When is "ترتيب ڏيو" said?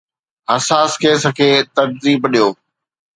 1.75-2.47